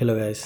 Hello 0.00 0.14
guys 0.14 0.40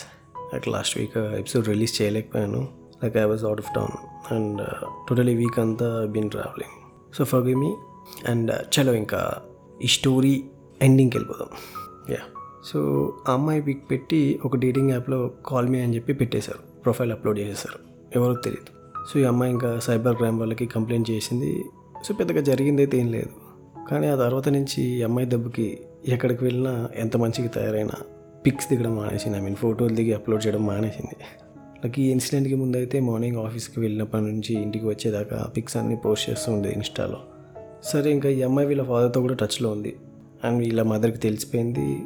like 0.54 0.68
last 0.68 0.98
week 0.98 1.18
episode 1.18 1.68
release 1.68 2.02
చేయలేకపోయాను. 2.02 2.68
Like 3.04 3.16
I 3.16 3.22
was 3.22 3.44
out 3.44 3.60
of 3.60 3.74
town 3.74 3.90
and 4.34 4.66
totally 5.08 5.34
week 5.34 5.58
అంతా 5.58 6.06
been 6.10 6.30
travelling 6.30 6.74
so 7.14 7.24
for 7.24 7.42
me 7.42 7.74
and 8.28 8.50
చలో 8.50 8.94
ఇంకా 8.94 9.42
ఈ 9.84 9.86
story 9.86 10.44
ఎండింగ్కి 10.82 11.18
వెళ్ళిపోదాం. 11.18 11.48
Yeah 12.10 12.18
so 12.64 12.78
ఆ 13.28 13.32
అమ్మాయి 13.32 13.62
pick 13.62 13.90
పెట్టి 13.90 14.40
ఒక 14.44 14.56
డేటింగ్ 14.56 14.90
యాప్లో 14.90 15.30
కాల్ 15.46 15.68
మీ 15.68 15.80
అని 15.80 15.94
చెప్పి 15.94 16.12
పెట్టేశారు. 16.12 16.58
ప్రొఫైల్ 16.58 17.12
అప్లోడ్ 17.12 17.38
చేసేసారు 17.38 17.78
ఎవరో 18.18 18.34
తెలియదు. 18.34 19.02
సో 19.12 19.20
ఈ 19.20 19.24
అమ్మాయి 19.24 19.52
ఇంకా 19.52 19.78
సైబర్ 19.78 20.16
క్రైమ్ 20.16 20.38
వాళ్ళకి 20.38 20.66
కంప్లైంట్ 20.66 21.10
చేసింది. 21.10 21.64
సో 22.04 22.14
పెద్దగా 22.14 22.40
జరిగింది 22.40 22.82
అయితే 22.82 22.98
ఏం 22.98 23.12
లేదు. 23.12 23.30
కానీ 23.90 24.06
ఆ 24.06 24.14
తర్వాత 24.14 24.48
నుంచి 24.48 24.82
ఈ 24.82 25.02
అమ్మాయి 25.02 25.28
దెబ్బకి 25.28 25.80
ఎక్కడికి 26.08 26.44
వెళ్ళినా 26.44 26.88
ఎంత 26.96 27.16
మంచిగా 27.16 27.48
తయారైనా 27.48 27.94
పిక్స్ 28.46 28.68
దిగడం 28.68 28.96
మానేసింది. 28.96 29.38
ఐ 29.38 29.40
మీన్ 29.40 29.56
ఫోటోలు 29.56 29.94
దిగి 29.94 30.12
అప్లోడ్ 30.12 30.46
చేయడం 30.46 30.66
మానేసింది. 30.66 31.16
నాకు 31.84 32.00
ఈ 32.00 32.10
ఇన్సిడెంట్కి 32.10 32.54
ముందైతే 32.54 33.00
మార్నింగ్ 33.00 33.36
ఆఫీస్కి 33.36 33.80
వెళ్ళినప్పటి 33.80 34.24
నుంచి 34.24 34.62
ఇంటికి 34.62 34.86
వచ్చేదాకా 34.86 35.52
పిక్స్ 35.56 35.76
అన్ని 35.76 35.96
పోస్ట్ 35.96 36.30
చేస్తూ 36.30 36.52
ఉండేది 36.52 36.74
ఇన్స్టాలో. 36.74 37.16
సరే 37.84 38.10
ఇంకా 38.10 38.28
ఈ 38.28 38.42
అమ్మాయి 38.42 38.68
వీళ్ళ 38.68 38.82
ఫాదర్తో 38.82 39.20
కూడా 39.20 39.34
టచ్లో 39.34 39.70
ఉంది. 39.70 39.96
అండ్ 40.44 40.58
వీళ్ళ 40.58 40.82
మదర్కి 40.82 41.18
తెలిసిపోయింది. 41.18 42.02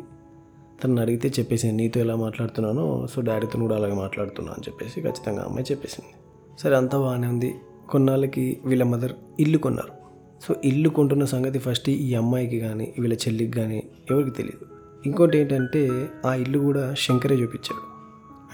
తను 0.85 1.03
అడిగితే 1.03 1.29
చెప్పేసింది 1.29 1.75
నీతో 1.75 2.01
ఎలా 2.01 2.17
మాట్లాడుతున్నానో 2.17 3.07
సో 3.15 3.21
డాడీతో 3.21 3.59
కూడా 3.59 3.77
అలాగే 3.77 3.93
మాట్లాడుతున్నా 3.93 4.53
అని 4.53 4.63
చెప్పేసి 4.69 5.01
ఖచ్చితంగా 5.01 5.43
అమ్మాయి 5.43 5.67
చెప్పేసింది. 5.71 6.15
సరే 6.63 6.77
అంతా 6.77 6.99
బాగానే 6.99 7.27
ఉంది. 7.27 7.55
కొన్నాళ్ళకి 7.91 8.61
వీళ్ళ 8.65 8.83
మదర్ 8.83 9.13
ఇల్లు 9.41 9.59
కొన్నారు. 9.59 10.05
సో 10.49 10.55
ఇల్లు 10.65 10.89
కొంటున్న 10.89 11.25
సంగతి 11.25 11.59
ఫస్ట్ 11.59 11.91
ఈ 11.91 12.15
అమ్మాయికి 12.15 12.61
కానీ 12.61 12.95
వీళ్ళ 12.99 13.15
చెల్లికి 13.15 13.53
కానీ 13.53 13.83
ఎవరికి 14.11 14.31
తెలియదు 14.31 14.74
ఇంకోటి 15.07 15.39
ఏంటంటే 15.39 16.09
ఆ 16.27 16.35
ఇల్లు 16.35 16.59
కూడా 16.59 16.95
శంకరే 16.95 17.37
చూపించాడు. 17.37 17.95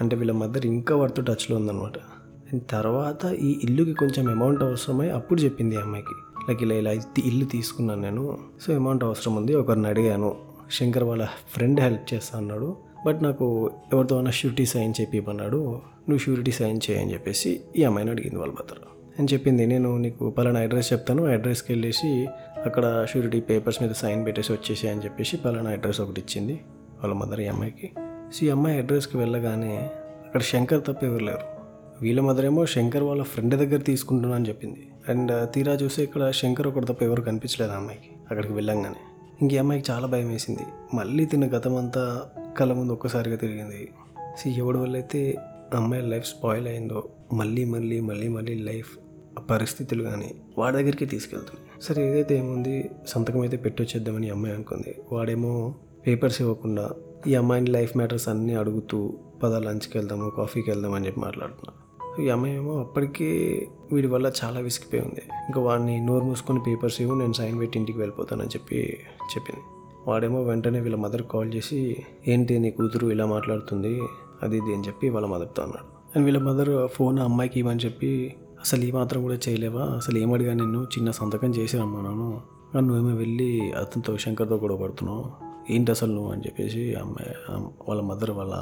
అంటే 0.01 0.15
వీళ్ళ 0.15 0.31
మదర్ 0.31 0.65
ఇంకా 0.65 0.95
వాడితో 0.95 1.21
టచ్లో 1.21 1.57
ఉందన్నమాట. 1.57 1.93
తర్వాత 2.69 3.25
ఈ 3.25 3.59
ఇల్లుకి 3.63 3.93
కొంచెం 3.93 4.29
అమౌంట్ 4.29 4.63
అవసరమై 4.63 5.09
అప్పుడు 5.09 5.41
చెప్పింది 5.41 5.75
ఈ 5.75 5.77
అమ్మాయికి. 5.77 6.15
లైక్ 6.49 6.63
ఇలా 6.63 6.75
ఇలా 6.75 6.91
ఇల్లు 7.25 7.45
తీసుకున్నాను 7.45 8.01
నేను 8.01 8.37
సో 8.61 8.75
అమౌంట్ 8.75 9.03
అవసరం 9.03 9.35
ఉంది 9.35 9.55
ఒకరిని 9.55 9.87
అడిగాను. 9.87 10.35
శంకర్ 10.71 11.03
వాళ్ళ 11.03 11.27
ఫ్రెండ్ 11.53 11.79
హెల్ప్ 11.79 12.13
చేస్తా 12.13 12.37
అన్నాడు. 12.37 12.77
బట్ 13.05 13.23
నాకు 13.23 13.71
ఎవరితో 13.93 14.17
అన్నా 14.17 14.31
షూరిటీ 14.31 14.65
సైన్ 14.65 14.93
చెప్పిమన్నాడు 15.01 15.57
నువ్వు 16.09 16.17
షూరిటీ 16.17 16.51
సైన్ 16.51 16.79
చేయని 16.91 17.13
చెప్పేసి 17.13 17.61
ఈ 17.77 17.83
అమ్మాయిని 17.83 18.11
అడిగింది 18.11 18.35
వాళ్ళ 18.35 18.53
మదర్. 18.53 19.00
అని 19.19 19.27
చెప్పింది. 19.33 19.65
నేను 19.65 19.97
నీకు 19.97 20.29
పలానా 20.29 20.59
అడ్రస్ 20.59 20.93
చెప్తాను. 20.93 21.25
అడ్రస్కి 21.25 21.71
వెళ్ళేసి 21.71 22.27
అక్కడ 22.65 23.05
షూరిటీ 23.13 23.39
పేపర్స్ 23.39 23.83
మీద 23.83 23.91
సైన్ 23.91 24.25
పెట్టేసి 24.25 24.51
వచ్చేసి 24.51 24.89
అని 24.89 25.03
చెప్పేసి 25.03 25.37
పలానా 25.37 25.69
అడ్రస్ 25.69 26.01
ఒకటి 26.01 26.21
ఇచ్చింది 26.21 26.53
వాళ్ళ 27.03 27.13
మదర్ 27.13 27.39
ఈ 27.39 27.45
అమ్మాయికి. 27.45 27.91
సో 28.33 28.45
ఈ 28.45 28.49
అమ్మాయి 28.49 28.77
అడ్రస్కి 28.77 29.17
వెళ్ళగానే 29.17 29.89
అక్కడ 30.25 30.41
శంకర్ 30.41 30.81
తప్ప 30.81 31.03
ఎవరు 31.03 31.23
లేరు. 31.23 31.61
వీళ్ళ 32.01 32.21
మదర్ 32.21 32.45
ఏమో 32.45 32.65
శంకర్ 32.65 33.03
వాళ్ళ 33.03 33.23
ఫ్రెండ్ 33.23 33.55
దగ్గర 33.55 33.77
తీసుకుంటున్నా 33.77 34.35
అని 34.35 34.47
చెప్పింది. 34.47 34.87
అండ్ 35.09 35.53
తీరా 35.53 35.73
చూస్తే 35.73 36.03
ఇక్కడ 36.03 36.31
శంకర్ 36.31 36.67
ఒకటి 36.67 36.85
తప్ప 36.85 37.03
ఎవరు 37.03 37.21
కనిపించలేదు 37.21 37.71
అమ్మాయికి 37.71 38.09
అక్కడికి 38.31 38.53
వెళ్ళంగానే. 38.53 39.01
ఇంక 39.41 39.53
అమ్మాయికి 39.53 39.91
చాలా 39.91 40.07
భయం 40.07 40.29
వేసింది. 40.29 40.95
మళ్ళీ 40.95 41.25
తిన్న 41.25 41.45
గతం 41.45 41.75
అంతా 41.75 42.21
కళ్ళ 42.57 42.73
ముందు 42.73 42.93
ఒక్కసారిగా 42.93 43.35
తిరిగింది. 43.35 43.89
సో 44.37 44.49
ఎవడి 44.49 44.77
వల్ల 44.77 44.95
అయితే 44.95 45.35
అమ్మాయి 45.77 46.03
లైఫ్ 46.03 46.25
స్పాయిల్ 46.25 46.67
అయిందో 46.67 47.09
మళ్ళీ 47.33 47.65
మళ్ళీ 47.65 48.01
మళ్ళీ 48.01 48.27
మళ్ళీ 48.27 48.55
లైఫ్ 48.55 48.97
పరిస్థితులు 49.49 50.03
కానీ 50.03 50.35
వాడి 50.57 50.77
దగ్గరికి 50.77 51.05
తీసుకెళ్తుంది. 51.05 51.83
సరే 51.83 52.09
ఏదైతే 52.09 52.37
ఏముంది 52.37 52.89
సంతకం 53.07 53.41
అయితే 53.41 53.57
పెట్టొచ్చేద్దామని 53.57 54.29
అమ్మాయి 54.29 54.55
అనుకుంది. 54.55 54.95
వాడేమో 55.11 55.75
పేపర్స్ 56.07 56.41
ఇవ్వకుండా 56.41 56.89
ఈ 57.27 57.35
అమ్మాయిని 57.35 57.71
లైఫ్ 57.71 57.97
మ్యాటర్స్ 57.97 58.29
అన్నీ 58.29 58.55
అడుగుతూ 58.55 59.19
పద 59.43 59.53
లంచ్కి 59.55 59.97
వెళ్దాము 59.97 60.29
కాఫీకి 60.29 60.69
వెళ్దాం 60.69 60.93
అని 60.93 61.05
చెప్పి 61.05 61.19
మాట్లాడుతున్నా. 61.19 61.73
ఈ 62.23 62.29
అమ్మాయి 62.29 62.55
ఏమో 62.55 62.79
అప్పటికే 62.79 63.29
వీడి 63.93 64.07
వల్ల 64.07 64.31
చాలా 64.45 64.59
విసిగిపోయి 64.59 65.01
ఉంది. 65.01 65.21
ఇంకా 65.47 65.61
వాడిని 65.61 66.05
నోరు 66.05 66.23
మూసుకొని 66.23 66.59
పేపర్స్ 66.59 67.01
ఇవ్వు 67.01 67.19
నేను 67.19 67.33
సైన్ 67.33 67.59
పెట్టి 67.59 67.79
ఇంటికి 67.79 67.97
వెళ్ళిపోతానని 67.97 68.49
చెప్పి 68.49 68.97
చెప్పింది. 69.23 69.61
వాడేమో 70.07 70.43
వెంటనే 70.43 70.79
వీళ్ళ 70.79 70.95
మదర్ 70.95 71.23
కాల్ 71.23 71.53
చేసి 71.55 71.97
ఏంటి 72.27 72.59
నీ 72.59 72.71
కూతురు 72.71 73.07
ఇలా 73.07 73.25
మాట్లాడుతుంది? 73.25 74.01
అది 74.43 74.57
ఇది 74.57 74.75
అని 74.75 74.83
చెప్పి 74.87 75.09
వాళ్ళ 75.09 75.27
మదర్తో 75.27 75.63
అన్నాడు. 75.63 76.01
అండ్ 76.15 76.25
వీళ్ళ 76.25 76.39
మదర్ 76.39 76.87
ఫోన్ 76.87 77.19
అమ్మాయికి 77.19 77.59
ఇవ్వని 77.59 77.79
చెప్పి 77.79 78.35
అసలు 78.61 78.81
ఈ 78.81 78.91
మాత్రం 78.91 79.21
కూడా 79.21 79.35
చేయలేవా? 79.49 79.81
అసలు 79.81 80.17
ఏమడిగా 80.17 80.53
నిన్ను? 80.53 80.83
చిన్న 80.83 81.11
సంతకం 81.11 81.49
చేసి 81.49 81.77
రమ్మన్నాను 81.77 82.41
నువ్వేమో 82.75 83.17
వెళ్ళి 83.17 83.71
అతనితో 83.71 84.17
శంకర్తో 84.17 84.57
కూడా 84.57 84.75
పడుతున్నావు. 84.75 85.51
ఏంటి 85.69 85.91
అసలు 85.91 86.11
నువ్వు? 86.11 86.31
అని 86.31 86.41
చెప్పేసి 86.41 86.95
అమ్మాయి 86.95 87.35
వాళ్ళ 87.89 88.01
మదర్ 88.01 88.31
వాళ్ళ 88.31 88.53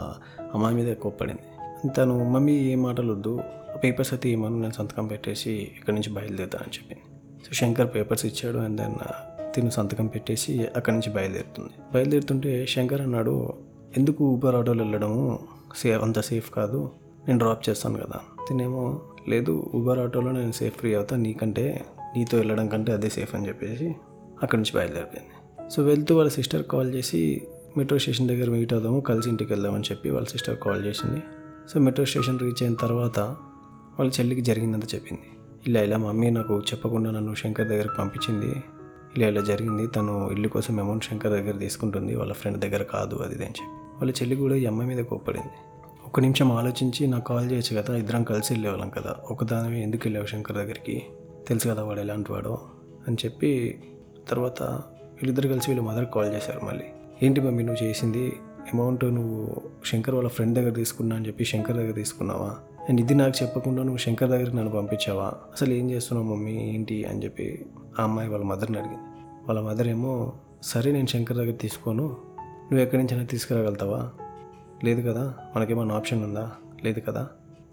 అమ్మాయి 0.53 0.75
మీద 0.75 0.95
కోప్పడింది. 0.95 1.89
తను 1.89 2.29
మమ్మీ 2.29 2.53
ఏం 2.53 2.81
మాటలు 2.81 3.13
వద్దు 3.13 3.39
పేపర్స్ 3.83 4.13
అయితే 4.13 4.29
ఏమను 4.29 4.59
నేను 4.59 4.73
సంతకం 4.73 5.07
పెట్టేసి 5.07 5.51
ఇక్కడి 5.51 5.95
నుంచి 5.95 6.13
బయలుదేరుతానని 6.13 6.77
చెప్పింది. 6.77 7.01
సో 7.45 7.53
శంకర్ 7.53 7.95
పేపర్స్ 7.95 8.25
ఇచ్చాడు. 8.25 8.57
అండ్ 8.57 8.77
దెన్ 8.77 8.93
తిను 9.55 9.69
సంతకం 9.69 10.07
పెట్టేసి 10.07 10.67
అక్కడి 10.75 10.95
నుంచి 10.95 11.13
బయలుదేరుతుంది. 11.13 11.69
బయలుదేరుతుంటే 11.93 12.65
శంకర్ 12.65 13.01
అన్నాడు 13.01 13.53
ఎందుకు 13.97 14.23
ఊబర్ 14.23 14.55
ఆటోలో 14.55 14.83
వెళ్ళడము 14.83 15.39
సేఫ్ 15.77 16.03
అంత 16.03 16.19
సేఫ్ 16.19 16.51
కాదు? 16.51 16.91
నేను 17.27 17.39
డ్రాప్ 17.39 17.69
చేస్తాను 17.69 17.97
కదా. 17.97 18.19
తినేమో 18.47 19.01
లేదు 19.27 19.71
ఊబర్ 19.75 19.99
ఆటోలో 19.99 20.31
నేను 20.31 20.51
సేఫ్ 20.51 20.77
ఫ్రీ 20.77 20.93
అవుతాను 20.93 21.23
నీకంటే 21.23 21.85
నీతో 22.15 22.37
వెళ్ళడం 22.37 22.67
కంటే 22.67 22.91
అదే 22.91 23.09
సేఫ్ 23.09 23.35
అని 23.35 23.47
చెప్పేసి 23.47 23.95
అక్కడి 24.43 24.61
నుంచి 24.61 24.79
బయలుదేరిపోయింది. 24.79 25.69
సో 25.69 25.83
వెళ్తూ 25.83 26.17
వాళ్ళ 26.17 26.29
సిస్టర్ 26.29 26.63
కాల్ 26.63 26.93
చేసి 26.93 27.47
మెట్రో 27.77 27.97
స్టేషన్ 27.97 28.27
దగ్గర 28.27 28.49
మీట్ 28.49 28.73
అవుదాము 28.73 28.99
కలిసి 28.99 29.29
ఇంటికి 29.29 29.53
వెళ్దామని 29.53 29.83
చెప్పి 29.83 30.09
వాళ్ళ 30.09 30.27
సిస్టర్ 30.27 30.57
కాల్ 30.57 30.85
చేసింది. 30.85 31.23
సో 31.69 31.79
మెట్రో 31.79 32.05
స్టేషన్ 32.05 32.39
రీచ్ 32.39 32.63
అయిన 32.63 32.73
తర్వాత 32.73 33.19
వాళ్ళ 33.99 34.11
చెల్లికి 34.19 34.41
జరిగిందంత 34.41 34.95
చెప్పింది. 34.95 35.23
ఇలా 35.67 35.81
ఇలా 35.81 35.97
మమ్మీ 35.97 36.29
నాకు 36.29 36.59
చెప్పకుండా 36.59 37.11
నన్ను 37.11 37.35
శంకర్ 37.35 37.67
దగ్గరకు 37.67 37.95
పంపించింది. 37.95 38.63
ఇలా 39.17 39.27
ఇలా 39.27 39.41
జరిగింది. 39.41 39.87
తను 39.87 40.29
ఇల్లు 40.31 40.47
కోసం 40.47 40.79
అమౌంట్ 40.79 41.03
శంకర్ 41.03 41.31
దగ్గర 41.31 41.57
తీసుకుంటుంది. 41.57 42.15
వాళ్ళ 42.15 42.33
ఫ్రెండ్ 42.33 42.59
దగ్గర 42.59 42.83
కాదు 42.83 43.15
అది 43.15 43.35
అని 43.35 43.43
చెప్పి. 43.43 43.78
వాళ్ళ 43.99 44.11
చెల్లి 44.11 44.35
కూడా 44.35 44.55
ఈ 44.55 44.65
అమ్మాయి 44.65 44.95
మీద 44.95 45.05
కోప్పడింది. 45.05 45.47
ఒక 46.05 46.19
నిమిషం 46.19 46.51
ఆలోచించి 46.51 47.07
నాకు 47.07 47.25
కాల్ 47.25 47.51
చేయొచ్చు 47.51 47.81
కదా 47.81 47.95
ఇద్దరం 47.95 48.23
కలిసి 48.23 48.53
వెళ్ళేవాళ్ళం 48.53 48.89
కదా 48.89 49.15
ఒకదాని 49.31 49.83
ఎందుకు 49.83 50.01
వెళ్ళావు 50.05 50.25
శంకర్ 50.25 50.57
దగ్గరికి? 50.57 51.03
తెలుసు 51.47 51.69
కదా 51.69 51.83
వాడు 51.83 51.99
ఎలాంటి 51.99 52.31
వాడో? 52.31 52.59
అని 53.07 53.17
చెప్పి 53.25 53.79
తర్వాత 54.29 54.63
వీళ్ళిద్దరు 54.63 55.47
కలిసి 55.47 55.71
వీళ్ళ 55.71 55.83
మదర్కి 55.83 56.11
కాల్ 56.11 56.33
చేశారు 56.33 56.65
మళ్ళీ. 56.65 56.83
ఏంటి 57.23 57.41
మమ్మీ 57.41 57.63
నువ్వు 57.63 57.83
చేసింది 57.83 58.39
అమౌంట్ 58.73 59.05
నువ్వు 59.05 59.55
శంకర్ 59.85 60.15
వాళ్ళ 60.15 60.29
ఫ్రెండ్ 60.29 60.55
దగ్గర 60.55 60.71
తీసుకున్నా 60.71 61.15
అని 61.15 61.27
చెప్పి 61.27 61.45
శంకర్ 61.45 61.75
దగ్గర 61.75 61.91
తీసుకున్నావా? 61.91 62.55
అండ్ 62.89 63.01
ఇది 63.01 63.15
నాకు 63.15 63.43
చెప్పకుండా 63.43 63.81
నువ్వు 63.81 63.97
శంకర్ 63.97 64.29
దగ్గరికి 64.29 64.55
నన్ను 64.55 64.71
పంపించావా? 64.71 65.25
అసలు 65.25 65.73
ఏం 65.73 65.91
చేస్తున్నావు 65.91 66.35
మమ్మీ 66.35 66.51
ఏంటి? 66.51 67.03
అని 67.03 67.23
చెప్పి 67.23 67.65
ఆ 67.99 68.03
అమ్మాయి 68.03 68.29
వాళ్ళ 68.29 68.45
మదర్ని 68.45 68.77
అడిగింది. 68.77 69.03
వాళ్ళ 69.47 69.61
మదర్ 69.61 69.87
ఏమో 69.87 70.33
సరే 70.63 70.91
నేను 70.91 71.07
శంకర్ 71.07 71.37
దగ్గర 71.37 71.51
తీసుకోను 71.51 72.17
నువ్వు 72.71 72.83
ఎక్కడి 72.83 73.03
నుంచైనా 73.03 73.25
తీసుకురాగలుగుతావా? 73.25 74.11
లేదు 74.83 75.11
కదా 75.11 75.33
మనకేమైనా 75.55 75.95
ఆప్షన్ 75.95 76.23
ఉందా? 76.23 76.51
లేదు 76.83 76.99
కదా 76.99 77.27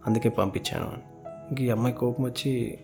అందుకే 0.06 0.28
పంపించాను 0.28 0.86
అని. 0.86 1.28
ఇంక 1.50 1.60
ఈ 1.60 1.70
అమ్మాయి 1.70 1.94
కోపం 1.94 2.24
వచ్చి 2.24 2.78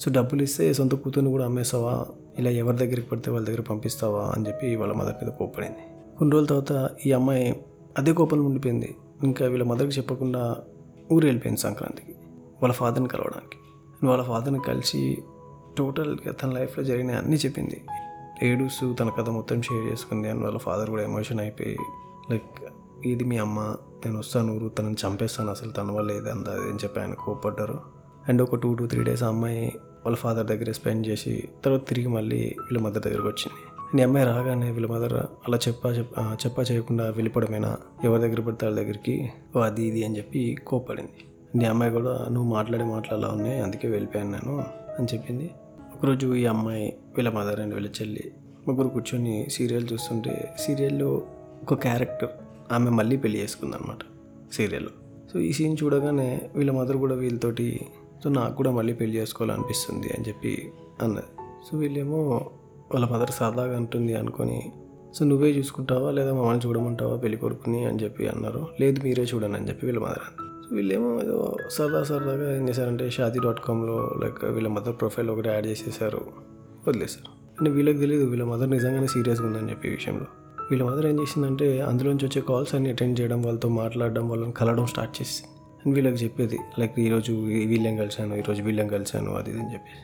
సో 0.00 0.10
డబ్బులు 0.10 0.42
ఇస్తే 0.42 0.72
సొంత 0.72 0.94
కూతుర్ని 0.94 1.30
కూడా 1.30 1.44
అమ్మేస్తావా 1.44 2.06
ఇలా 2.38 2.50
ఎవరి 2.50 2.76
దగ్గరికి 2.76 3.08
పడితే 3.08 3.30
వాళ్ళ 3.30 3.46
దగ్గర 3.46 3.60
పంపిస్తావా? 3.60 4.32
అని 4.36 4.46
చెప్పి 4.46 4.76
వాళ్ళ 4.76 4.92
మదర్ 4.92 5.24
మీద 5.24 5.32
కోపడింది 5.32 5.78
కొన్ని 6.18 6.32
రోజుల 6.32 6.46
తర్వాత 6.46 6.90
ఈ 7.06 7.12
అమ్మాయి 7.12 7.64
అదే 7.98 8.12
కోపంలో 8.12 8.44
ఉండిపోయింది. 8.44 8.94
ఇంకా 9.24 9.46
వీళ్ళ 9.46 9.64
మదర్కి 9.64 9.98
చెప్పకుండా 9.98 10.56
ఊరు 11.12 11.24
వెళ్ళిపోయింది 11.24 11.60
సంక్రాంతికి 11.60 12.12
వాళ్ళ 12.62 12.74
ఫాదర్ని 12.74 13.08
కలవడానికి. 13.08 13.56
వాళ్ళ 14.06 14.24
ఫాదర్ని 14.24 14.60
కలిసి 14.60 15.18
టోటల్గా 15.78 16.32
తన 16.32 16.50
లైఫ్లో 16.50 16.84
జరిగిన 16.84 17.10
అన్నీ 17.10 17.36
చెప్పింది. 17.36 17.82
ఏడుస్తూ 18.42 18.92
తన 18.92 19.08
కథ 19.08 19.28
మొత్తం 19.28 19.62
షేర్ 19.62 19.92
చేసుకుంది 19.92 20.28
అని 20.28 20.40
వాళ్ళ 20.40 20.58
ఫాదర్ 20.58 20.90
కూడా 20.90 21.02
ఎమోషన్ 21.02 21.40
అయిపోయి 21.40 21.76
లైక్ 22.30 22.72
ఇది 23.06 23.24
మీ 23.24 23.36
అమ్మ 23.38 23.60
నేను 24.06 24.18
వస్తాను 24.18 24.52
ఊరు 24.56 24.68
తనని 24.68 24.96
చంపేస్తాను 25.06 25.50
అసలు 25.50 25.70
తన 25.70 25.90
వల్ల 25.90 26.12
ఏదంతా 26.12 26.52
అని 26.52 26.78
చెప్పి 26.84 27.00
ఆయన 27.00 27.14
కోపడ్డారు 27.14 27.80
అండ్ 28.28 28.42
ఒక 28.42 28.54
టూ 28.54 28.74
టు 28.74 28.84
త్రీ 28.84 29.04
డేస్ 29.04 29.22
ఆ 29.22 29.28
అమ్మాయి 29.28 29.72
వాళ్ళ 30.04 30.16
ఫాదర్ 30.16 30.46
దగ్గర 30.46 30.72
స్పెండ్ 30.72 31.06
చేసి 31.06 31.48
తర్వాత 31.64 31.88
తిరిగి 31.88 32.08
మళ్ళీ 32.08 32.54
వీళ్ళ 32.58 32.78
మదర్ 32.78 33.02
దగ్గరకు 33.02 33.28
వచ్చింది. 33.28 33.56
నీ 33.94 34.02
అమ్మాయి 34.02 34.26
రాగానే 34.26 34.70
వీళ్ళ 34.70 34.86
మదర్ 34.86 35.14
అలా 35.14 35.58
చెప్పా 35.68 35.90
చెప్పా 35.90 36.36
చెప్పా 36.46 36.62
చేయకుండా 36.62 37.10
వెళ్ళిపోవడమేనా? 37.10 37.78
ఎవరి 38.04 38.22
దగ్గర 38.22 38.40
పడితే 38.40 38.66
వాళ్ళ 38.66 38.80
దగ్గరికి 38.80 39.30
ఓ 39.56 39.60
అది 39.60 39.82
ఇది 39.82 40.04
అని 40.04 40.16
చెప్పి 40.16 40.56
కోపడింది 40.66 41.24
నీ 41.56 41.64
అమ్మాయి 41.64 41.92
కూడా 41.92 42.26
నువ్వు 42.30 42.54
మాట్లాడే 42.54 42.84
మాటలు 42.84 43.14
అలా 43.14 43.28
ఉన్నాయి 43.28 43.60
అందుకే 43.60 43.88
వెళ్ళిపోయాను 43.88 44.30
నేను 44.30 44.58
అని 44.98 45.06
చెప్పింది. 45.14 45.50
ఒకరోజు 45.96 46.34
ఈ 46.34 46.46
అమ్మాయి 46.46 46.96
వీళ్ళ 47.16 47.28
మదర్ 47.30 47.60
అండ్ 47.60 47.74
వీళ్ళ 47.74 47.88
చెల్లి 47.88 48.32
ముగ్గురు 48.68 48.88
కూర్చొని 48.88 49.46
సీరియల్ 49.50 49.86
చూస్తుంటే 49.92 50.54
సీరియల్లో 50.58 51.22
ఒక 51.62 51.74
క్యారెక్టర్ 51.74 52.28
ఆమె 52.72 52.90
మళ్ళీ 52.90 53.16
పెళ్ళి 53.16 53.38
చేసుకుందనమాట 53.38 53.98
సీరియల్లో. 54.52 54.90
సో 55.32 55.38
ఈ 55.38 55.52
సీన్ 55.52 55.76
చూడగానే 55.82 56.50
వీళ్ళ 56.56 56.70
మదర్ 56.70 56.96
కూడా 56.96 57.14
వీళ్ళతోటి 57.14 57.80
సో 58.24 58.30
నాకు 58.30 58.56
కూడా 58.56 58.70
మళ్ళీ 58.70 58.92
పెళ్ళి 58.92 59.16
చేసుకోవాలనిపిస్తుంది 59.18 60.06
అని 60.06 60.28
చెప్పి 60.28 60.72
అన్నది. 61.02 61.26
సో 61.70 61.78
వీళ్ళేమో 61.78 62.50
వాళ్ళ 62.94 63.06
మదర్ 63.06 63.30
సరదాగా 63.30 63.76
అంటుంది 63.76 64.14
అనుకొని 64.14 64.72
సో 65.14 65.24
నువ్వే 65.24 65.48
చూసుకుంటావా? 65.48 66.10
లేదా 66.10 66.34
మమ్మల్ని 66.34 66.68
చూడమంటావా? 66.68 67.16
పెళ్ళి 67.16 67.36
కొడుకుని 67.36 67.84
అని 67.84 68.04
చెప్పి 68.04 68.28
అన్నారు. 68.28 68.66
లేదు 68.80 69.00
మీరే 69.00 69.22
చూడండి 69.22 69.56
అని 69.58 69.68
చెప్పి 69.68 69.86
వీళ్ళ 69.86 69.98
మదర్ 69.98 70.18
అంది. 70.18 70.45
వీళ్ళేమో 70.72 71.20
ఏదో 71.22 71.56
సరదా 71.70 72.02
సరదాగా 72.02 72.56
ఏం 72.56 72.68
చేశారంటే 72.68 73.10
షాదీ 73.10 73.40
డాట్ 73.44 73.60
కామ్లో 73.60 74.14
లైక్ 74.22 74.44
వీళ్ళ 74.44 74.68
మదర్ 74.68 74.94
ప్రొఫైల్ 75.00 75.30
ఒకటి 75.30 75.48
యాడ్ 75.48 75.66
చేసేసారు. 75.66 76.20
వదిలేశారు. 76.88 77.28
అంటే 77.58 77.70
వీళ్ళకి 77.70 77.98
తెలియదు 77.98 78.24
వీళ్ళ 78.24 78.44
మదర్ 78.44 78.70
నిజంగానే 78.70 79.06
సీరియస్గా 79.06 79.46
ఉందని 79.46 79.70
చెప్పి 79.70 79.88
విషయంలో. 79.88 80.26
వీళ్ళ 80.70 80.84
మదర్ 80.84 81.06
ఏం 81.06 81.20
చేసిందంటే 81.20 81.80
అందులోంచి 81.80 82.26
వచ్చే 82.26 82.42
కాల్స్ 82.48 82.74
అన్ని 82.74 82.90
అటెండ్ 82.90 83.20
చేయడం 83.20 83.42
వాళ్ళతో 83.42 83.68
మాట్లాడడం 83.68 84.28
వాళ్ళని 84.28 84.52
కలవడం 84.52 84.86
స్టార్ట్ 84.86 85.22
చేసింది 85.22 85.50
అండ్ 85.86 85.94
వీళ్ళకి 85.94 86.24
చెప్పేది. 86.24 86.58
లైక్ 86.78 87.00
ఈరోజు 87.00 87.32
వీళ్ళని 87.42 87.96
కలిశాను 87.96 88.34
ఈరోజు 88.34 88.62
వీళ్ళని 88.62 88.88
కలిశాను 88.88 89.34
అది 89.34 89.50
ఇది 89.50 89.60
అని 89.60 89.72
చెప్పేసి. 89.72 90.02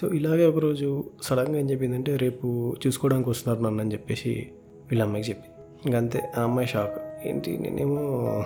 సో 0.00 0.08
ఇలాగే 0.08 0.46
ఒకరోజు 0.46 1.04
సడన్గా 1.22 1.58
ఏం 1.58 1.70
చెప్పిందంటే 1.70 2.16
రేపు 2.16 2.76
చూసుకోవడానికి 2.86 3.30
వస్తున్నారు 3.30 3.64
నన్ను 3.64 3.80
అని 3.80 3.92
చెప్పేసి 3.92 4.50
వీళ్ళ 4.90 5.02
అమ్మాయికి 5.02 5.30
చెప్పింది. 5.30 5.54
ఇంకంతే 5.86 6.32
ఆ 6.38 6.42
అమ్మాయి 6.42 6.68
షాక్. 6.68 7.26
ఏంటి 7.26 7.58
నేనేమో 7.58 8.44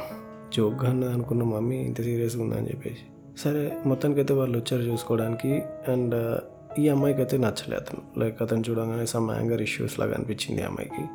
జోక్గా 0.56 0.90
అన్నది 0.90 1.12
అనుకున్న 1.12 1.42
మమ్మీ 1.42 1.76
ఇంత 1.76 2.02
సీరియస్గా 2.02 2.42
ఉందని 2.42 2.68
చెప్పేసి. 2.68 2.96
సరే 3.38 3.78
మొత్తానికైతే 3.86 4.34
వాళ్ళు 4.34 4.58
వచ్చారు 4.58 4.82
చూసుకోవడానికి 4.82 5.62
అండ్ 5.88 6.40
ఈ 6.80 6.88
అమ్మాయికి 6.88 7.20
అయితే 7.20 7.36
నచ్చలే 7.36 7.76
అతను. 7.76 8.20
లైక్ 8.20 8.42
అతను 8.42 8.64
చూడగానే 8.70 9.06
సమ్ 9.06 9.30
యాంగర్ 9.30 9.62
ఇష్యూస్ 9.62 10.00
లాగా 10.00 10.14
అనిపించింది 10.14 10.62
ఈ 10.62 10.64
అమ్మాయికి. 10.64 11.06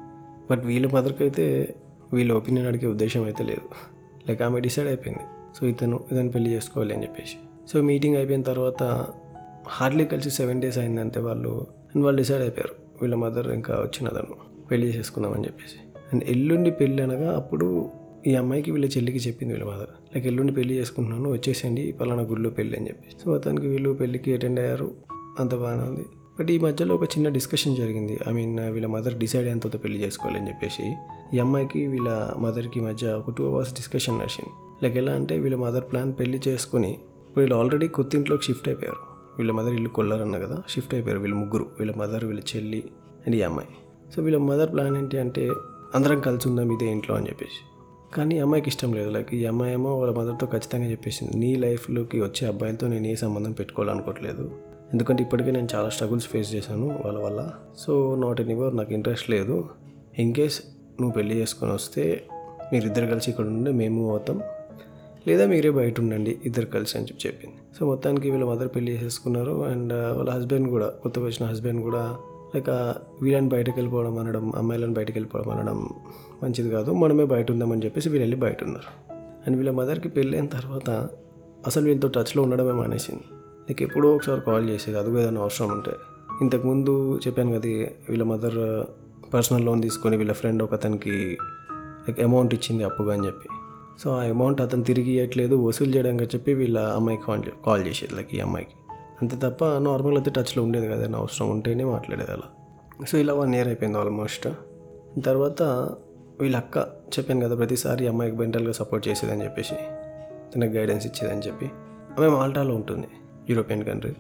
బట్ 0.52 0.66
వీళ్ళ 0.66 0.92
మదర్కి 0.92 1.24
అయితే 1.24 1.76
వీళ్ళ 2.14 2.34
ఒపీనియన్ 2.34 2.68
అడిగే 2.68 2.88
ఉద్దేశం 2.88 3.24
అయితే 3.24 3.44
లేదు. 3.44 3.62
లైక్ 4.30 4.42
ఆమె 4.42 4.60
డిసైడ్ 4.60 4.88
అయిపోయింది. 4.88 5.24
సో 5.60 5.68
ఇతను 5.68 6.04
ఇతను 6.12 6.32
పెళ్ళి 6.32 6.54
చేసుకోవాలి 6.54 6.94
అని 6.94 7.04
చెప్పేసి. 7.04 7.36
సో 7.70 7.82
మీటింగ్ 7.82 8.16
అయిపోయిన 8.16 8.42
తర్వాత 8.42 9.08
హార్డ్లీ 9.68 10.06
కలిసి 10.06 10.30
సెవెన్ 10.30 10.62
డేస్ 10.62 10.78
అయిందంటే 10.78 11.20
వాళ్ళు. 11.20 11.68
అండ్ 11.96 12.06
వాళ్ళు 12.06 12.18
డిసైడ్ 12.18 12.42
అయిపోయారు. 12.42 12.76
వీళ్ళ 13.02 13.16
మదర్ 13.16 13.48
ఇంకా 13.48 13.74
వచ్చిన 13.74 14.08
అతను. 14.08 14.36
పెళ్ళి 14.72 14.88
చేసుకుందామని 14.88 15.46
చెప్పేసి. 15.46 16.00
అండ్ 16.14 16.24
ఎల్లుండి 16.24 16.72
పెళ్ళి 16.72 17.04
అనగా 17.04 17.36
అప్పుడు 17.36 17.90
ఈ 18.28 18.36
అమ్మాయికి 18.36 18.72
వీళ్ళ 18.72 18.86
చెల్లికి 18.86 19.18
చెప్పింది 19.18 19.54
వీళ్ళ 19.54 19.68
మదర్. 19.68 19.90
లైక్ 20.16 20.28
ఎల్లుండి 20.28 20.54
పెళ్ళి 20.54 20.74
చేసుకుంటున్నాను 20.74 21.32
వచ్చేసేయండి 21.32 21.92
పలానా 21.92 22.22
గుడిలో 22.22 22.50
పెళ్ళి 22.50 22.78
అని 22.78 22.88
చెప్పేసి. 22.88 23.16
సో 23.26 23.34
అతనికి 23.34 23.68
వీళ్ళు 23.68 23.94
పెళ్ళికి 23.94 24.34
అటెండ్ 24.34 24.60
అయ్యారు. 24.60 24.92
అంత 25.40 25.56
బాగానే 25.56 25.84
ఉంది. 25.90 26.06
బట్ 26.40 26.52
ఈ 26.52 26.60
మధ్యలో 26.60 26.96
ఒక 26.96 27.04
చిన్న 27.04 27.30
డిస్కషన్ 27.30 27.76
జరిగింది. 27.78 28.20
ఐ 28.28 28.32
మీన్ 28.32 28.60
వీళ్ళ 28.60 28.88
మదర్ 28.88 29.14
డిసైడ్ 29.14 29.48
అయిన 29.48 29.60
తర్వాత 29.60 29.84
పెళ్ళి 29.84 30.04
చేసుకోవాలని 30.04 30.48
చెప్పేసి. 30.48 30.96
ఈ 31.34 31.40
అమ్మాయికి 31.40 31.88
వీళ్ళ 31.88 32.34
మదర్కి 32.38 32.80
మధ్య 32.80 33.08
ఒక 33.08 33.32
టూ 33.38 33.44
అవర్స్ 33.52 33.74
డిస్కషన్ 33.74 34.16
నడిచింది. 34.16 34.54
లైక్ 34.84 34.98
ఎలా 34.98 35.12
అంటే 35.14 35.40
వీళ్ళ 35.40 35.56
మదర్ 35.56 35.84
ప్లాన్ 35.84 36.14
పెళ్ళి 36.14 36.42
చేసుకుని 36.48 36.92
ఇప్పుడు 36.92 37.40
వీళ్ళు 37.40 37.56
ఆల్రెడీ 37.56 37.88
కొత్త 37.88 38.16
ఇంట్లోకి 38.16 38.44
షిఫ్ట్ 38.44 38.68
అయిపోయారు. 38.68 39.02
వీళ్ళ 39.38 39.52
మదర్ 39.52 39.74
ఇల్లు 39.74 39.90
కొల్లారన్న 39.90 40.38
కదా 40.38 40.64
షిఫ్ట్ 40.70 40.94
అయిపోయారు 40.94 41.20
వీళ్ళ 41.20 41.36
ముగ్గురు. 41.36 41.66
వీళ్ళ 41.80 41.94
మదర్ 41.98 42.26
వీళ్ళ 42.26 42.42
చెల్లి 42.56 42.84
అండ్ 43.28 43.36
ఈ 43.36 43.42
అమ్మాయి. 43.42 43.70
సో 44.16 44.22
వీళ్ళ 44.22 44.38
మదర్ 44.38 44.72
ప్లాన్ 44.72 44.98
ఏంటి 44.98 45.18
అంటే 45.18 45.52
అందరం 45.96 46.20
కలిసి 46.20 46.50
ఉందాం 46.50 46.72
ఇదే 46.72 46.86
ఇంట్లో 46.86 47.16
అని 47.16 47.28
చెప్పేసి. 47.28 47.62
కానీ 48.14 48.40
అమ్మాయికి 48.40 48.70
ఇష్టం 48.70 48.94
లేదు. 48.94 49.10
లైక్ 49.10 49.34
ఈ 49.34 49.46
అమ్మాయి 49.46 49.74
ఏమో 49.74 50.00
వాళ్ళ 50.00 50.18
మదర్తో 50.18 50.48
ఖచ్చితంగా 50.48 50.92
చెప్పేసింది. 50.92 51.38
నీ 51.38 51.56
లైఫ్లోకి 51.56 52.22
వచ్చే 52.22 52.48
అబ్బాయిలతో 52.48 52.88
నేను 52.88 53.08
ఏ 53.08 53.16
సంబంధం 53.16 53.52
పెట్టుకోవాలనుకోవట్లేదు. 53.52 54.52
ఎందుకంటే 54.94 55.24
ఇప్పటికే 55.24 55.52
నేను 55.52 55.68
చాలా 55.76 55.90
స్ట్రగుల్స్ 55.90 56.28
ఫేస్ 56.28 56.54
చేశాను 56.54 57.02
వాళ్ళ 57.06 57.20
వల్ల. 57.20 57.52
సో 57.78 58.16
నాట్ 58.16 58.42
ఎన్ 58.42 58.50
ఎనీవర్ 58.50 58.78
నాకు 58.78 58.94
ఇంట్రెస్ట్ 58.94 59.30
లేదు. 59.30 59.70
ఇన్ 60.20 60.34
కేస్ 60.34 60.62
నువ్వు 61.02 61.14
పెళ్ళి 61.14 61.36
చేసుకొని 61.36 61.72
వస్తే 61.72 62.24
మీరిద్దరు 62.74 63.06
కలిసి 63.06 63.30
ఇక్కడ 63.32 63.46
ఉండి 63.46 63.72
మేము 63.72 64.10
అవుతాం. 64.12 64.42
లేదా 65.28 65.46
మీరే 65.46 65.70
బయట 65.70 66.00
ఉండండి 66.00 66.38
ఇద్దరు 66.46 66.66
కలిసి 66.66 66.98
అని 66.98 67.08
చెప్పి 67.08 67.28
చెప్పింది. 67.28 67.56
సో 67.80 67.86
మొత్తానికి 67.86 68.32
వీళ్ళ 68.32 68.46
మదర్ 68.46 68.68
పెళ్ళి 68.68 68.92
చేసేసుకున్నారు. 68.92 69.66
అండ్ 69.66 69.94
వాళ్ళ 69.94 70.30
హస్బెండ్ 70.30 70.70
కూడా 70.70 70.88
కొత్తగా 70.88 71.26
వచ్చిన 71.26 71.46
హస్బెండ్ 71.46 71.82
కూడా 71.82 72.18
లైక్ 72.56 72.70
వీళ్ళని 73.22 73.50
బయటకు 73.50 73.74
వెళ్ళిపోవడం 73.76 74.20
అనడం 74.20 74.52
అమ్మాయిలను 74.56 74.94
బయటకు 74.94 75.14
వెళ్ళిపోవడం 75.16 75.60
అనడం 75.60 75.90
మంచిది 76.44 76.70
కాదు. 76.70 76.92
మనమే 76.92 77.26
బయట 77.26 77.52
ఉందామని 77.52 77.86
చెప్పేసి 77.86 78.10
వీళ్ళు 78.10 78.24
వెళ్ళి 78.24 78.38
బయట 78.38 78.64
ఉన్నారు 78.64 79.14
అండ్ 79.48 79.58
వీళ్ళ 79.58 79.72
మదర్కి 79.72 80.10
పెళ్ళైన 80.10 80.46
తర్వాత 80.46 81.10
అసలు 81.68 81.86
వీళ్ళతో 81.86 82.08
టచ్లో 82.08 82.44
ఉండడమే 82.44 82.72
మానేసింది. 82.72 83.22
లైక్ 83.38 83.82
ఎప్పుడో 83.82 84.16
ఒకసారి 84.16 84.42
కాల్ 84.42 84.70
చేసేది 84.70 84.98
అది 84.98 85.22
ఏదైనా 85.22 85.42
అవసరం 85.42 85.72
ఉంటే. 85.72 85.92
ఇంతకుముందు 86.42 87.20
చెప్పాను 87.28 87.50
కదా 87.52 87.70
వీళ్ళ 88.10 88.24
మదర్ 88.24 88.86
పర్సనల్ 89.34 89.66
లోన్ 89.66 89.82
తీసుకొని 89.82 90.18
వీళ్ళ 90.18 90.34
ఫ్రెండ్ 90.34 90.64
ఒక 90.64 90.74
అతనికి 90.74 91.38
లైక్ 92.08 92.20
అమౌంట్ 92.20 92.54
ఇచ్చింది 92.54 92.84
అప్పుగా 92.84 93.14
అని 93.14 93.26
చెప్పి. 93.26 93.50
సో 94.04 94.12
ఆ 94.12 94.24
అమౌంట్ 94.24 94.62
అతను 94.62 94.84
తిరిగి 94.84 95.12
ఇవ్వట్లేదు 95.12 95.56
వసూలు 95.56 95.96
చేయడానికి 95.96 96.24
చెప్పి 96.24 96.54
వీళ్ళ 96.54 96.80
అమ్మాయికి 96.80 97.24
కాల్ 97.24 97.40
చే- 97.40 97.66
కాల్ 97.66 97.88
చేసేది 97.88 98.16
లైక్ 98.16 98.36
ఈ 98.36 98.40
అమ్మాయికి. 98.40 98.72
అంతే 99.22 99.50
తప్ప 99.50 99.66
నార్మల్ 99.66 100.18
అయితే 100.18 100.32
టచ్లో 100.32 100.64
ఉండేది 100.64 100.88
కదా 100.88 100.96
ఏదైనా 100.96 101.20
అవసరం 101.20 101.50
ఉంటేనే 101.50 101.84
మాట్లాడేది 101.84 102.32
అలా. 102.32 102.50
సో 103.08 103.18
ఇలా 103.18 103.34
వన్ 103.34 103.56
ఇయర్ 103.56 103.68
అయిపోయింది 103.68 103.98
ఆల్మోస్ట్ 103.98 104.50
తర్వాత 105.26 105.64
వీళ్ళ 106.42 106.56
అక్క 106.56 106.78
చెప్పాను 107.20 107.42
కదా 107.42 107.56
ప్రతిసారి 107.56 108.06
ఈ 108.06 108.08
అమ్మాయికి 108.08 108.38
మెంటల్గా 108.38 108.72
సపోర్ట్ 108.72 109.08
చేసేదని 109.08 109.44
చెప్పేసి 109.44 109.76
తనకు 110.56 110.72
గైడెన్స్ 110.72 111.06
ఇచ్చేదని 111.06 111.40
చెప్పి. 111.40 111.66
ఆమె 112.20 112.28
మాల్టాలో 112.28 112.76
ఉంటుంది 112.76 113.08
యూరోపియన్ 113.50 113.84
కంట్రీ 113.84 114.14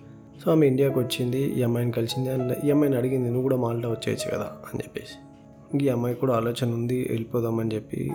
సో 0.45 0.51
ఆమె 0.51 0.67
ఇండియాకి 0.67 0.99
వచ్చింది 0.99 1.41
ఈ 1.41 1.63
అమ్మాయిని 1.63 1.91
కలిసింది 1.91 2.29
అండ్ 2.29 2.65
ఈ 2.65 2.71
అమ్మాయిని 2.71 2.97
అడిగింది 2.97 3.25
నువ్వు 3.27 3.41
కూడా 3.41 3.57
మాల్టా 3.57 3.89
వచ్చేయచ్చు 3.89 4.31
కదా? 4.31 4.43
అని 4.43 4.77
చెప్పేసి. 4.77 5.15
ఈ 5.85 5.89
అమ్మాయికి 5.89 6.21
కూడా 6.21 6.33
ఆలోచన 6.33 6.73
ఉంది 6.73 7.07
వెళ్ళిపోదామని 7.09 7.75
చెప్పి. 7.75 8.11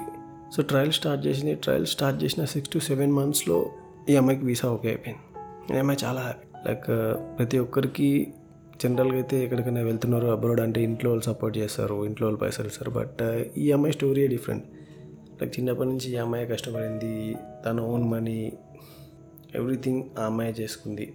సో 0.57 0.63
ట్రయల్ 0.63 0.93
స్టార్ట్ 0.93 1.27
చేసింది 1.27 1.55
ట్రయల్ 1.55 1.87
స్టార్ట్ 1.87 2.25
చేసిన 2.25 2.45
సిక్స్ 2.45 2.71
టు 2.71 2.79
సెవెన్ 2.79 3.13
మంత్స్లో 3.13 3.67
ఈ 4.09 4.17
అమ్మాయికి 4.17 4.47
వీసా 4.47 4.69
ఓకే 4.69 4.89
అయిపోయింది. 4.89 5.77
ఈ 5.77 5.79
అమ్మాయి 5.79 6.05
చాలా 6.05 6.21
హ్యాపీ 6.21 6.48
లైక్ 6.67 6.87
ప్రతి 7.39 7.59
ఒక్కరికి 7.59 8.35
జనరల్గా 8.85 9.15
అయితే 9.15 9.45
ఎక్కడికైనా 9.45 9.81
వెళ్తున్నారు 9.81 10.27
అబ్రాడ్ 10.27 10.61
అంటే 10.61 10.83
ఇంట్లో 10.83 11.11
వాళ్ళు 11.11 11.25
సపోర్ట్ 11.25 11.59
చేస్తారు 11.59 12.05
ఇంట్లో 12.05 12.27
వాళ్ళు 12.27 12.41
పైసలు 12.41 12.67
ఇస్తారు. 12.67 12.91
బట్ 12.91 13.23
ఈ 13.59 13.73
అమ్మాయి 13.73 13.93
స్టోరీ 13.93 14.27
డిఫరెంట్. 14.27 14.65
లైక్ 15.43 15.59
చిన్నప్పటి 15.59 15.89
నుంచి 15.89 16.13
ఈ 16.13 16.17
అమ్మాయి 16.17 16.47
కష్టపడింది. 16.47 17.37
తన 17.67 17.81
ఓన్ 17.81 18.05
మనీ 18.05 18.53
ఎవ్రీథింగ్ 19.55 20.03
ఆ 20.19 20.25
అమ్మాయి 20.25 20.55
చేసుకుంది. 20.61 21.15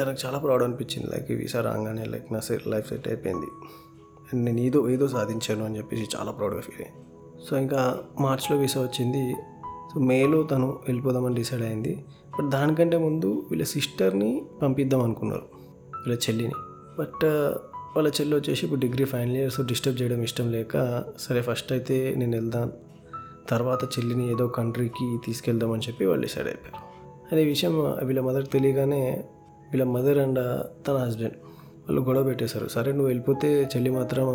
తనకు 0.00 0.26
చాలా 0.26 0.38
ప్రౌడ్ 0.38 0.62
అనిపించింది. 0.62 1.10
లైక్ 1.10 1.32
వీసా 1.32 1.60
రాగానే 1.60 2.04
లైక్ 2.04 2.32
నా 2.32 2.40
లైఫ్ 2.66 2.88
సెట్ 2.88 3.08
అయిపోయింది. 3.08 3.46
అండ్ 4.32 4.44
నేను 4.44 4.60
ఏదో 4.60 4.90
ఏదో 4.90 5.08
సాధించాను 5.08 5.64
అని 5.64 5.76
చెప్పేసి 5.76 6.06
చాలా 6.16 6.30
ప్రౌడ్గా 6.30 6.60
ఫీల్ 6.60 6.86
అయ్యాను. 6.86 7.04
సో 7.50 7.56
ఇంకా 7.56 8.04
మార్చ్లో 8.20 8.58
వీసా 8.58 8.80
వచ్చింది. 8.80 9.34
సో 9.90 10.00
మేలో 10.10 10.38
తను 10.52 10.68
వెళ్ళిపోదామని 10.86 11.36
డిసైడ్ 11.40 11.64
అయింది. 11.68 11.92
బట్ 12.36 12.48
దానికంటే 12.54 12.96
ముందు 13.06 13.28
వీళ్ళ 13.50 13.64
సిస్టర్ని 13.74 14.30
పంపిద్దాం 14.62 15.02
అనుకున్నారు 15.06 15.46
వీళ్ళ 16.02 16.16
చెల్లిని. 16.26 16.56
బట్ 17.00 17.22
uh, 17.32 17.52
వాళ్ళ 17.94 18.08
చెల్లి 18.16 18.34
వచ్చేసి 18.38 18.62
ఇప్పుడు 18.66 18.80
degree 18.84 19.04
final 19.10 19.36
year 19.40 19.52
so 19.56 19.62
disturb 19.62 19.98
చేయడం 20.00 20.20
ఇష్టం 20.28 20.46
లేక 20.54 20.72
సరే 21.24 21.40
ఫస్ట్ 21.42 21.70
అయితే 21.72 21.96
నేను 22.20 22.34
వెళ్దాం 22.38 22.68
తర్వాత 23.50 23.82
చెల్లిని 23.94 24.24
ఏదో 24.34 24.44
కంట్రీకి 24.58 25.06
తీసుకెళ్దామని 25.26 25.82
చెప్పి 25.86 26.04
వాళ్ళు 26.10 26.24
డిసైడ్ 26.26 26.48
అయిపోయారు. 26.52 26.80
అదే 27.32 27.44
విషయం 27.52 27.74
uh, 27.84 27.94
వీళ్ళ 28.08 28.20
మదర్కి 28.28 28.52
తెలియగానే 28.56 29.02
వీళ్ళ 29.72 29.86
మదర్ 29.96 30.20
అండ్ 30.26 30.40
uh, 30.46 30.60
తన 30.86 30.96
హస్బెండ్ 31.04 31.38
వాళ్ళు 31.86 32.02
గొడవ 32.08 32.22
పెట్టేశారు. 32.28 32.66
సరే 32.74 32.90
నువ్వు 32.92 33.08
వెళ్ళిపోతే 33.12 33.48
చెల్లి 33.72 33.90
మాత్రం 33.90 34.26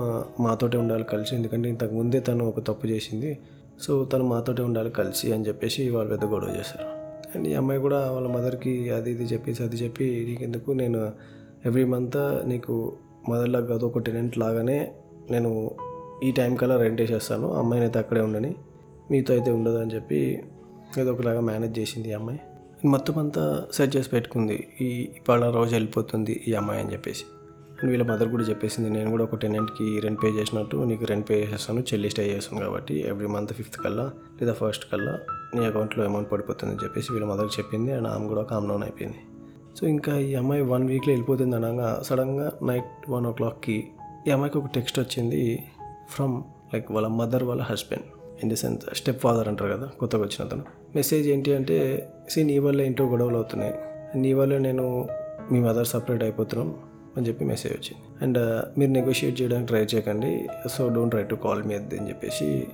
మాతోటే 0.45 0.77
ఉండాలి 0.77 1.05
కలిసి. 1.13 1.31
ఎందుకంటే 1.35 1.67
ఇంతకు 1.69 1.93
ముందే 1.93 2.19
తను 2.27 2.43
ఒక 2.49 2.59
తప్పు 2.67 2.87
చేసింది. 2.87 3.31
సో 3.81 4.05
తను 4.05 4.23
మాతోటే 4.23 4.61
ఉండాలి 4.61 4.89
కలిసి 4.91 5.33
అని 5.33 5.47
చెప్పేసి 5.47 5.89
వాళ్ళు 5.89 6.09
పెద్ద 6.09 6.25
గొడవ 6.25 6.49
చేశారు. 6.59 6.87
అండ్ 7.35 7.47
ఈ 7.47 7.53
అమ్మాయి 7.53 7.79
కూడా 7.79 8.11
వాళ్ళ 8.11 8.27
మదర్కి 8.27 8.89
అది 8.89 9.11
ఇది 9.11 9.23
చెప్పేసి 9.23 9.63
అది 9.63 9.75
చెప్పి 9.75 10.25
నీకెందుకు 10.29 10.71
నేను 10.71 11.11
ఎవ్రీ 11.65 11.85
మంత్ 11.85 12.17
నీకు 12.45 12.93
మదర్లాగా 13.29 13.65
కాదు 13.65 13.85
ఒక 13.85 13.99
టెనెంట్ 13.99 14.37
లాగానే 14.37 14.91
నేను 15.31 15.71
ఈ 16.23 16.31
టైం 16.31 16.55
కల్లా 16.55 16.77
రెంట్ 16.77 17.01
వేసేస్తాను. 17.01 17.53
అమ్మాయిని 17.53 17.85
అయితే 17.85 17.99
అక్కడే 17.99 18.21
ఉండని 18.21 18.55
మీతో 19.11 19.33
అయితే 19.33 19.51
ఉండదు 19.51 19.77
అని 19.77 19.91
చెప్పి 19.95 20.43
ఏదో 20.99 21.11
ఒకలాగా 21.13 21.39
మేనేజ్ 21.39 21.79
చేసింది 21.79 22.09
ఈ 22.09 22.11
అమ్మాయి. 22.11 22.39
మొత్తం 22.85 23.17
అంతా 23.17 23.65
సెట్ 23.73 23.95
చేసి 23.95 24.09
పెట్టుకుంది. 24.09 24.67
ఈ 24.81 24.87
ఇవాళ 25.17 25.49
రోజు 25.49 25.71
వెళ్ళిపోతుంది 25.75 26.43
ఈ 26.47 26.53
అమ్మాయి 26.53 26.81
అని 26.81 26.91
చెప్పేసి. 26.93 27.25
అండ్ 27.79 27.89
వీళ్ళ 27.91 28.05
మదర్ 28.11 28.29
కూడా 28.29 28.43
చెప్పేసింది. 28.43 28.89
నేను 28.89 29.09
కూడా 29.11 29.23
ఒక 29.23 29.35
టెనెంట్కి 29.35 29.99
రెంట్ 29.99 30.23
పే 30.23 30.29
చేసినట్టు 30.29 30.77
నీకు 30.77 31.05
రెంట్ 31.05 31.29
పే 31.29 31.35
చేస్తాను 31.53 31.79
చెల్లి 31.79 32.09
స్టే 32.09 32.35
చేస్తాను 32.35 32.61
కాబట్టి 32.65 32.95
ఎవ్రీ 33.07 33.27
మంత్ 33.27 33.53
ఫిఫ్త్ 33.53 33.77
కల్లా 33.83 34.11
లేదా 34.41 34.53
ఫస్ట్ 34.53 34.91
కల్లా 34.91 35.19
నీ 35.55 35.65
అకౌంట్లో 35.65 36.05
అమౌంట్ 36.05 36.31
పడిపోతుందని 36.31 36.83
చెప్పేసి 36.83 37.13
వీళ్ళ 37.13 37.27
మదర్ 37.27 37.59
చెప్పింది 37.59 37.91
అండ్ 37.91 38.07
ఆమె 38.07 38.27
కూడా 38.27 38.43
కామ్ 38.43 38.69
డౌన్ 38.69 38.83
అయిపోయింది. 38.83 39.19
సో 39.79 39.87
ఇంకా 39.87 40.17
ఈ 40.17 40.35
అమ్మాయి 40.35 40.61
వన్ 40.61 40.87
వీక్లో 40.87 41.11
వెళ్ళిపోతుంది 41.11 41.55
అనగా 41.55 42.01
సడన్గా 42.03 42.51
నైట్ 42.63 43.09
వన్ 43.09 43.25
ఓ 43.25 43.31
క్లాక్కి 43.31 43.87
ఈ 44.27 44.31
అమ్మాయికి 44.31 44.57
ఒక 44.57 44.65
టెక్స్ట్ 44.75 44.99
వచ్చింది 44.99 45.63
ఫ్రమ్ 46.09 46.43
లైక్ 46.73 46.91
వాళ్ళ 46.91 47.07
మదర్ 47.07 47.43
వాళ్ళ 47.43 47.61
husband 47.61 48.07
in 48.43 48.49
the 48.49 48.55
sense 48.55 48.85
step 48.93 49.19
father 49.19 49.47
అంటారు 49.47 49.69
కదా 49.69 49.87
కొత్తగా 49.99 50.21
వచ్చిన 50.21 50.47
అతను. 50.47 50.63
మెసేజ్ 50.95 51.27
ఏంటి 51.27 51.53
అంటే 51.53 51.77
సీ 52.29 52.43
నీ 52.43 52.59
వల్ల 52.59 52.81
ఇంట్లో 52.81 53.05
గొడవలు 53.07 53.35
అవుతున్నాయి. 53.35 53.73
నీ 54.15 54.33
వల్ల 54.33 54.57
నేను 54.57 55.09
మీ 55.51 55.59
మదర్ 55.59 55.87
సపరేట్ 55.87 56.23
అయిపోతున్నాం. 56.23 56.75
అని 57.17 57.27
చెప్పి 57.27 57.45
మెసేజ్ 57.45 57.73
వచ్చింది. 57.73 58.01
అండ్ 58.23 58.37
uh, 58.37 58.79
మీరు 58.79 58.91
నెగోషియేట్ 58.91 59.41
చేయడానికి 59.41 59.67
ట్రై 59.67 59.83
చేయకండి. 59.83 60.47
So 60.69 60.89
don't 60.89 61.11
try 61.11 61.23
to 61.23 61.35
call 61.35 61.63
me 61.63 61.73
అది 61.73 61.97
అని 61.97 62.09
చెప్పేసి 62.09 62.67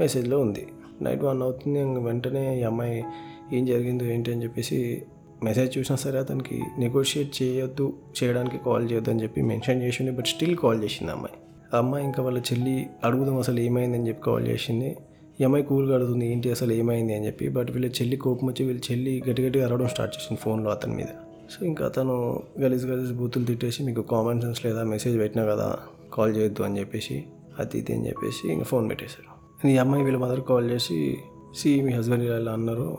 మెసేజ్లో 0.00 0.38
ఉంది. 0.38 0.66
నైట్ 1.02 1.22
వన్ 1.24 1.42
అవుతుంది. 1.42 1.78
వెంటనే 2.00 2.60
ఈ 2.60 2.62
అమ్మాయి 2.62 3.04
ఏం 3.52 3.66
జరిగిందో 3.66 4.04
ఏంటి 4.04 4.32
అని 4.32 4.42
చెప్పేసి 4.42 5.02
మెసేజ్ 5.44 5.78
చూసినా 5.78 5.96
సరే 5.96 6.18
అతనికి 6.18 6.62
నెగోషియేట్ 6.78 7.42
చేయొద్దు 7.42 7.92
చేయడానికి 8.18 8.58
కాల్ 8.58 8.90
చేయొద్దు 8.90 9.10
అని 9.10 9.22
చెప్పి 9.22 9.42
మెన్షన్ 9.42 9.82
చేసింది. 9.82 10.10
బట్ 10.10 10.26
స్టిల్ 10.26 10.56
కాల్ 10.56 10.84
చేసింది 10.84 11.12
అమ్మాయి. 11.12 11.36
ఆ 11.74 11.78
అమ్మాయి 11.78 12.04
ఇంకా 12.04 12.22
వాళ్ళ 12.22 12.38
చెల్లి 12.38 12.86
అడుగుదాం 13.04 13.36
అసలు 13.36 13.60
ఏమైందని 13.60 14.08
చెప్పి 14.08 14.22
కాల్ 14.22 14.48
చేసింది. 14.48 14.96
ఈ 15.40 15.44
అమ్మాయి 15.44 15.64
కూల్గా 15.64 15.94
అడుగుతుంది 15.94 16.32
ఏంటి 16.32 16.50
అసలు 16.50 16.72
ఏమైంది 16.72 17.14
అని 17.14 17.26
చెప్పి. 17.26 17.48
బట్ 17.48 17.70
వీళ్ళ 17.70 17.90
చెల్లి 17.90 18.16
కోపం 18.16 18.46
వచ్చి 18.46 18.64
వీళ్ళ 18.66 18.80
చెల్లి 18.92 19.22
గట్టి 19.28 19.42
గట్టిగా 19.42 19.66
అరవడం 19.66 19.88
స్టార్ట్ 19.88 20.16
చేసింది 20.16 20.40
ఫోన్లో 20.40 20.70
అతని 20.70 20.94
మీద. 20.94 21.06
సో 21.52 21.66
ఇంకా 21.66 21.84
అతను 21.84 22.42
గలీజ్ 22.60 22.86
గలీజ్ 22.86 23.12
బూతులు 23.12 23.44
తిట్టేసి 23.44 23.82
మీకు 23.82 24.02
కామన్ 24.02 24.40
సెన్స్ 24.40 24.64
లేదా 24.64 24.84
మెసేజ్ 24.84 25.18
పెట్టినా 25.18 25.44
కదా 25.44 25.78
కాల్ 26.14 26.36
చేయొద్దు 26.36 26.62
అని 26.62 26.78
చెప్పేసి 26.78 27.24
అది 27.58 27.78
ఇది 27.78 27.94
అని 27.94 28.06
చెప్పేసి 28.08 28.52
ఇంకా 28.52 28.64
ఫోన్ 28.64 28.90
పెట్టేశారు 28.90 29.32
ఈ 29.68 29.78
అమ్మాయి 29.78 30.04
వీళ్ళ 30.04 30.18
మదర్ 30.18 30.40
కాల్ 30.40 30.70
చేసి 30.70 31.18
సి 31.56 31.80
మీ 31.80 31.92
హస్బెండ్ 31.92 32.24
ఇలా 32.24 32.38
ఇలా 32.38 32.52
అన్నారు 32.52 32.98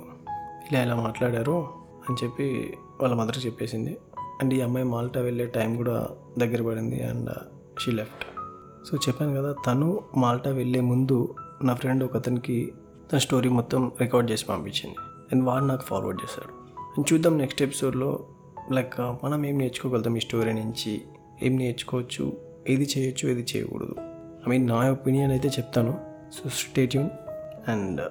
ఇలా 0.72 0.84
ఇలా 0.84 0.96
మాట్లాడారు 0.96 1.68
అని 2.10 2.26
చెప్పి 2.26 2.78
వాళ్ళ 3.02 3.16
మదర్ 3.16 3.46
చెప్పేసింది. 3.46 3.98
అండ్ 4.42 4.54
ఈ 4.54 4.62
అమ్మాయి 4.62 4.86
మాల్టా 4.86 5.22
వెళ్ళే 5.22 5.46
టైం 5.46 5.76
కూడా 5.76 6.08
దగ్గర 6.40 6.62
పడింది 6.62 7.04
అండ్ 7.04 7.30
షీ 7.80 7.92
లెఫ్ట్ 7.92 8.26
సో 8.88 8.98
చెప్పాను 8.98 9.36
కదా 9.36 9.56
తను 9.68 10.00
మాల్టా 10.18 10.50
వెళ్ళే 10.50 10.80
ముందు 10.80 11.36
నా 11.64 11.74
ఫ్రెండ్ 11.74 12.04
ఒక 12.04 12.18
అతనికి 12.18 12.72
తన 13.14 13.18
స్టోరీ 13.18 13.50
మొత్తం 13.50 13.92
రికార్డ్ 14.02 14.32
చేసి 14.32 14.46
పంపించింది. 14.46 14.96
అండ్ 15.32 15.44
వాడు 15.44 15.66
నాకు 15.66 15.82
ఫార్వర్డ్ 15.82 16.22
చేశాడు. 16.24 16.54
అండ్ 16.82 17.14
చూద్దాం 17.14 17.38
నెక్స్ట్ 17.38 17.62
ఎపిసోడ్లో 17.62 18.26
లైక్ 18.72 19.00
మనం 19.00 19.46
ఏం 19.46 19.58
నేర్చుకోగలుగుతాం 19.58 20.18
ఈ 20.18 20.20
స్టోరీ 20.20 20.54
నుంచి? 20.54 21.02
ఏం 21.44 21.58
నేర్చుకోవచ్చు? 21.58 22.38
ఏది 22.70 22.90
చేయొచ్చు? 22.98 23.30
ఏది 23.30 23.46
చేయకూడదు? 23.56 23.96
ఐ 24.48 24.50
మీన్ 24.50 24.68
నా 24.68 24.92
ఒపీనియన్ 24.92 25.32
అయితే 25.32 25.48
చెప్తాను. 25.48 26.00
సో 26.34 26.50
స్టేట్యూన్ 26.50 27.10
అండ్ 27.70 28.02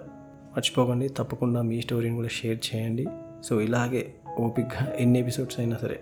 మర్చిపోకండి 0.57 1.09
తప్పకుండా 1.09 1.63
మీ 1.63 1.81
స్టోరీని 1.81 2.17
కూడా 2.17 2.29
షేర్ 2.29 2.59
చేయండి. 2.75 3.07
సో 3.45 3.61
ఇలాగే 3.61 4.15
ఓపిక్గా 4.39 4.93
ఎన్ని 4.93 5.19
ఎపిసోడ్స్ 5.19 5.61
అయినా 5.61 5.77
సరే 5.77 6.01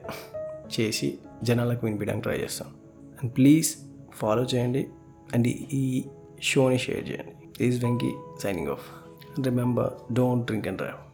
చేసి 0.80 1.19
జనాలకు 1.42 1.87
వినిపించడానికి 1.87 2.23
ట్రై 2.23 2.38
చేస్తాం. 2.38 2.69
అండ్ 3.23 3.37
ప్లీజ్ 3.37 3.76
ఫాలో 4.14 4.42
చేయండి 4.42 4.87
అండ్ 5.35 5.49
ఈ 5.73 6.04
షోని 6.42 6.78
షేర్ 6.78 7.11
చేయండి. 7.11 7.64
Is 7.64 7.85
Venky 7.85 8.11
signing 8.42 8.69
off. 8.69 8.85
Remember 9.45 10.14
don't 10.14 10.47
drink 10.47 10.69
and 10.69 10.78
drive. 10.78 11.10